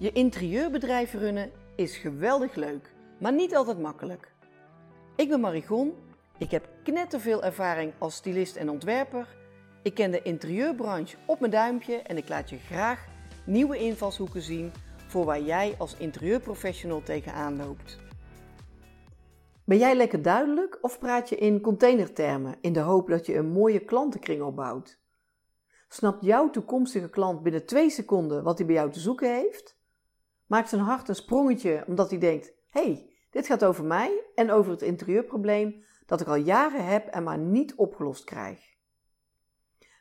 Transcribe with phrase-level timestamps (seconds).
[0.00, 4.32] Je interieurbedrijf runnen is geweldig leuk, maar niet altijd makkelijk.
[5.16, 5.94] Ik ben Marigon,
[6.38, 9.36] ik heb knetterveel ervaring als stylist en ontwerper.
[9.82, 13.06] Ik ken de interieurbranche op mijn duimpje en ik laat je graag
[13.46, 14.72] nieuwe invalshoeken zien
[15.06, 17.98] voor waar jij als interieurprofessional tegenaan loopt.
[19.64, 23.52] Ben jij lekker duidelijk of praat je in containertermen in de hoop dat je een
[23.52, 24.98] mooie klantenkring opbouwt?
[25.88, 29.78] Snapt jouw toekomstige klant binnen twee seconden wat hij bij jou te zoeken heeft?
[30.50, 34.70] Maakt zijn hart een sprongetje omdat hij denkt: hey, dit gaat over mij en over
[34.70, 38.74] het interieurprobleem dat ik al jaren heb en maar niet opgelost krijg.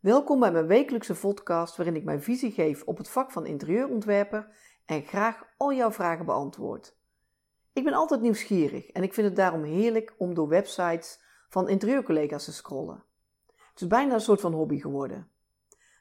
[0.00, 4.56] Welkom bij mijn wekelijkse podcast waarin ik mijn visie geef op het vak van interieurontwerper
[4.84, 6.96] en graag al jouw vragen beantwoord.
[7.72, 12.44] Ik ben altijd nieuwsgierig en ik vind het daarom heerlijk om door websites van interieurcollega's
[12.44, 13.04] te scrollen.
[13.46, 15.30] Het is bijna een soort van hobby geworden.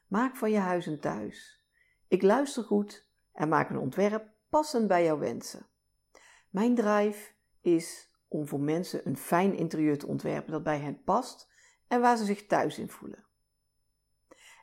[0.08, 1.64] Maak van je huis een thuis.
[2.08, 5.66] Ik luister goed en maak een ontwerp passend bij jouw wensen.
[6.50, 11.50] Mijn drive is om voor mensen een fijn interieur te ontwerpen dat bij hen past
[11.88, 13.26] en waar ze zich thuis in voelen.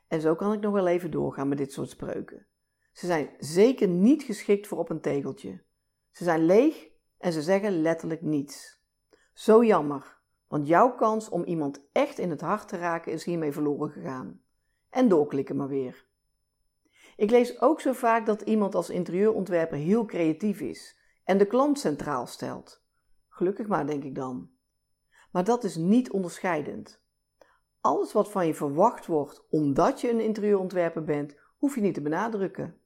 [0.07, 2.47] En zo kan ik nog wel even doorgaan met dit soort spreuken.
[2.91, 5.63] Ze zijn zeker niet geschikt voor op een tegeltje.
[6.11, 8.83] Ze zijn leeg en ze zeggen letterlijk niets.
[9.33, 13.51] Zo jammer, want jouw kans om iemand echt in het hart te raken is hiermee
[13.51, 14.41] verloren gegaan.
[14.89, 16.09] En doorklikken maar weer.
[17.21, 21.79] Ik lees ook zo vaak dat iemand als interieurontwerper heel creatief is en de klant
[21.79, 22.83] centraal stelt.
[23.29, 24.49] Gelukkig maar, denk ik dan.
[25.31, 27.01] Maar dat is niet onderscheidend.
[27.81, 32.01] Alles wat van je verwacht wordt omdat je een interieurontwerper bent, hoef je niet te
[32.01, 32.77] benadrukken.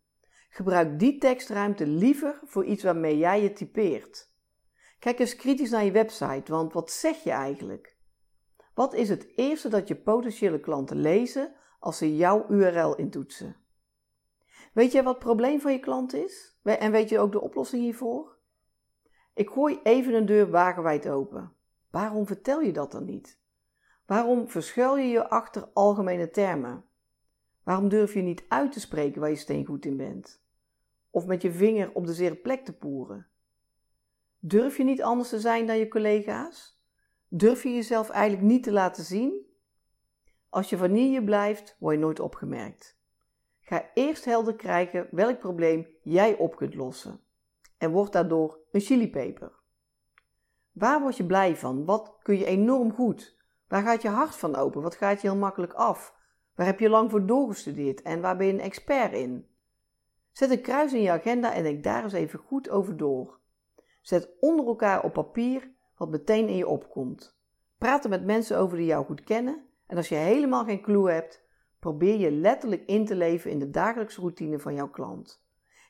[0.50, 4.32] Gebruik die tekstruimte liever voor iets waarmee jij je typeert.
[5.00, 7.98] Kijk eens kritisch naar je website, want wat zeg je eigenlijk?
[8.74, 13.64] Wat is het eerste dat je potentiële klanten lezen als ze jouw URL intoetsen?
[14.76, 16.58] Weet jij wat het probleem van je klant is?
[16.64, 18.38] En weet je ook de oplossing hiervoor?
[19.34, 21.54] Ik gooi even een deur wagenwijd open.
[21.90, 23.40] Waarom vertel je dat dan niet?
[24.06, 26.86] Waarom verschuil je je achter algemene termen?
[27.64, 30.44] Waarom durf je niet uit te spreken waar je steengoed in bent?
[31.10, 33.28] Of met je vinger op de zere plek te poeren?
[34.40, 36.82] Durf je niet anders te zijn dan je collega's?
[37.28, 39.46] Durf je jezelf eigenlijk niet te laten zien?
[40.50, 42.98] Als je vanille blijft, word je nooit opgemerkt.
[43.68, 47.20] Ga eerst helder krijgen welk probleem jij op kunt lossen
[47.78, 49.52] en word daardoor een chilipeper.
[50.72, 51.86] Waar word je blij van?
[51.86, 53.38] Wat kun je enorm goed?
[53.68, 54.82] Waar gaat je hart van open?
[54.82, 56.16] Wat gaat je heel makkelijk af?
[56.56, 59.48] Waar heb je lang voor doorgestudeerd en waar ben je een expert in?
[60.32, 63.40] Zet een kruis in je agenda en denk daar eens even goed over door.
[64.02, 67.38] Zet onder elkaar op papier wat meteen in je opkomt.
[67.78, 71.12] Praat er met mensen over die jou goed kennen en als je helemaal geen clue
[71.12, 71.45] hebt,
[71.86, 75.44] probeer je letterlijk in te leven in de dagelijkse routine van jouw klant.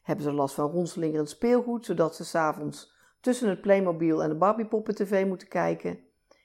[0.03, 4.95] Hebben ze last van ronselingerend speelgoed, zodat ze s'avonds tussen het Playmobil en de Barbiepoppen
[4.95, 5.99] tv moeten kijken?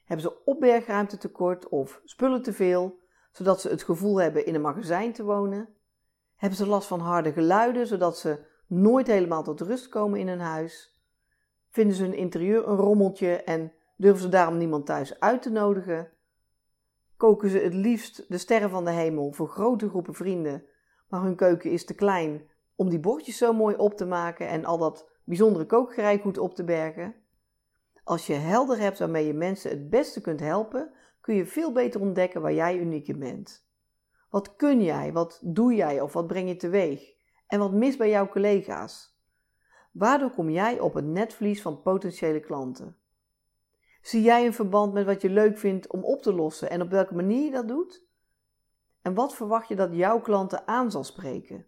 [0.05, 2.99] Hebben ze opbergruimte tekort of spullen te veel,
[3.33, 5.69] zodat ze het gevoel hebben in een magazijn te wonen?
[6.37, 10.41] Hebben ze last van harde geluiden, zodat ze nooit helemaal tot rust komen in hun
[10.41, 11.01] huis?
[11.69, 16.11] Vinden ze hun interieur een rommeltje en durven ze daarom niemand thuis uit te nodigen?
[17.21, 20.65] Koken ze het liefst de sterren van de hemel voor grote groepen vrienden,
[21.09, 24.65] maar hun keuken is te klein om die bordjes zo mooi op te maken en
[24.65, 27.15] al dat bijzondere kookgerijgoed op te bergen?
[28.05, 32.01] Als je helder hebt waarmee je mensen het beste kunt helpen, kun je veel beter
[32.01, 33.67] ontdekken waar jij uniek in bent.
[34.31, 37.15] Wat kun jij, wat doe jij of wat breng je teweeg?
[37.47, 39.19] En wat mist bij jouw collega's?
[39.93, 43.00] Waardoor kom jij op het netvlies van potentiële klanten?
[44.01, 46.91] Zie jij een verband met wat je leuk vindt om op te lossen en op
[46.91, 48.09] welke manier je dat doet?
[49.03, 51.67] En wat verwacht je dat jouw klanten aan zal spreken?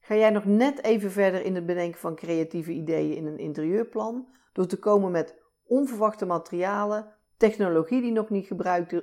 [0.00, 4.28] Ga jij nog net even verder in het bedenken van creatieve ideeën in een interieurplan
[4.52, 8.52] door te komen met onverwachte materialen, technologie die nog niet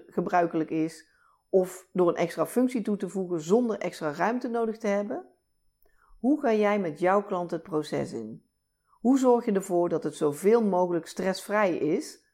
[0.07, 1.07] gebruikelijk is,
[1.49, 5.25] of door een extra functie toe te voegen zonder extra ruimte nodig te hebben?
[6.19, 8.43] Hoe ga jij met jouw klant het proces in?
[8.87, 12.24] Hoe zorg je ervoor dat het zoveel mogelijk stressvrij is?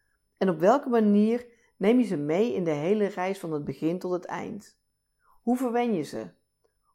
[0.41, 1.45] En op welke manier
[1.77, 4.79] neem je ze mee in de hele reis van het begin tot het eind?
[5.41, 6.29] Hoe verwen je ze?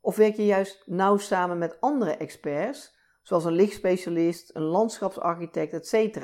[0.01, 6.19] Of werk je juist nauw samen met andere experts, zoals een lichtspecialist, een landschapsarchitect, etc.,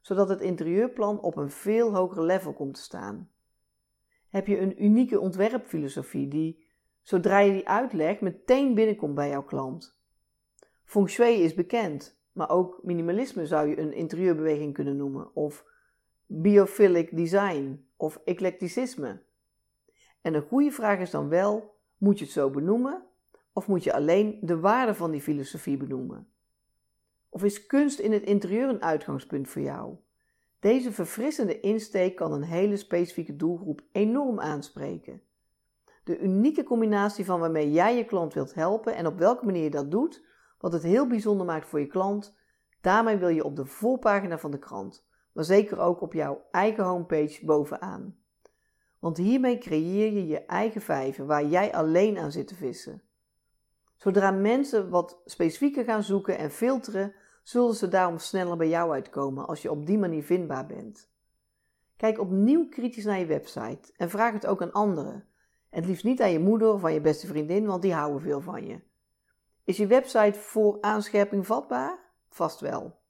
[0.00, 3.30] zodat het interieurplan op een veel hoger level komt te staan?
[4.28, 6.66] Heb je een unieke ontwerpfilosofie die,
[7.02, 9.98] zodra je die uitlegt, meteen binnenkomt bij jouw klant?
[10.84, 15.74] Feng Shui is bekend, maar ook minimalisme zou je een interieurbeweging kunnen noemen, of
[16.26, 19.22] biophilic design, of eclecticisme.
[20.20, 23.04] En een goede vraag is dan wel: moet je het zo benoemen?
[23.52, 26.28] Of moet je alleen de waarde van die filosofie benoemen?
[27.28, 29.96] Of is kunst in het interieur een uitgangspunt voor jou?
[30.60, 35.22] Deze verfrissende insteek kan een hele specifieke doelgroep enorm aanspreken.
[36.04, 39.70] De unieke combinatie van waarmee jij je klant wilt helpen en op welke manier je
[39.70, 40.24] dat doet,
[40.58, 42.36] wat het heel bijzonder maakt voor je klant,
[42.80, 46.84] daarmee wil je op de voorpagina van de krant, maar zeker ook op jouw eigen
[46.84, 48.16] homepage bovenaan.
[48.98, 53.02] Want hiermee creëer je je eigen vijver waar jij alleen aan zit te vissen.
[53.96, 59.46] Zodra mensen wat specifieker gaan zoeken en filteren, zullen ze daarom sneller bij jou uitkomen
[59.46, 61.10] als je op die manier vindbaar bent.
[61.96, 65.24] Kijk opnieuw kritisch naar je website en vraag het ook aan anderen.
[65.70, 68.20] En het liefst niet aan je moeder of aan je beste vriendin, want die houden
[68.20, 68.80] veel van je.
[69.64, 71.98] Is je website voor aanscherping vatbaar?
[72.28, 73.04] Vast wel.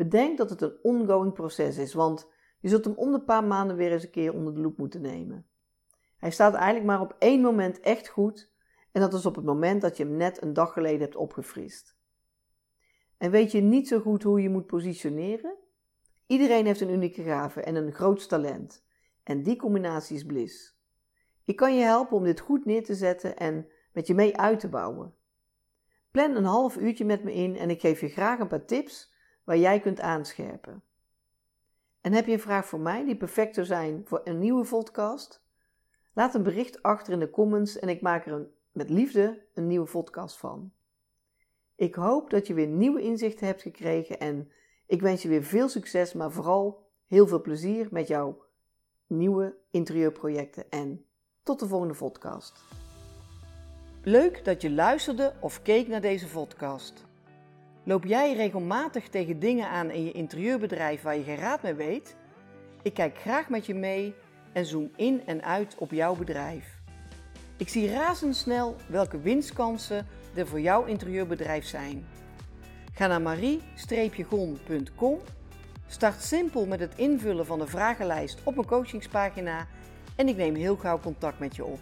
[0.00, 2.30] Bedenk dat het een ongoing proces is, want
[2.60, 5.00] je zult hem om de paar maanden weer eens een keer onder de loep moeten
[5.00, 5.46] nemen.
[6.16, 8.50] Hij staat eigenlijk maar op één moment echt goed
[8.92, 11.96] en dat is op het moment dat je hem net een dag geleden hebt opgefrist.
[13.18, 15.56] En weet je niet zo goed hoe je moet positioneren?
[16.26, 18.84] Iedereen heeft een unieke gave en een groot talent.
[19.22, 20.78] En die combinatie is bliss.
[21.44, 24.60] Ik kan je helpen om dit goed neer te zetten en met je mee uit
[24.60, 25.14] te bouwen.
[26.10, 29.18] Plan een half uurtje met me in en ik geef je graag een paar tips
[29.44, 30.82] waar jij kunt aanscherpen.
[32.00, 35.42] En heb je een vraag voor mij die perfect zou zijn voor een nieuwe podcast?
[36.12, 39.90] Laat een bericht achter in de comments en ik maak er met liefde een nieuwe
[39.90, 40.72] podcast van.
[41.74, 44.50] Ik hoop dat je weer nieuwe inzichten hebt gekregen en
[44.86, 48.44] ik wens je weer veel succes, maar vooral heel veel plezier met jouw
[49.06, 51.04] nieuwe interieurprojecten en
[51.42, 52.64] tot de volgende podcast.
[54.02, 57.09] Leuk dat je luisterde of keek naar deze podcast.
[57.90, 62.16] Loop jij regelmatig tegen dingen aan in je interieurbedrijf waar je geen raad mee weet?
[62.82, 64.14] Ik kijk graag met je mee
[64.52, 66.80] en zoom in en uit op jouw bedrijf.
[67.56, 72.06] Ik zie razendsnel welke winstkansen er voor jouw interieurbedrijf zijn.
[72.92, 75.18] Ga naar marie-gon.com.
[75.86, 79.66] Start simpel met het invullen van de vragenlijst op mijn coachingspagina
[80.16, 81.80] en ik neem heel gauw contact met je op.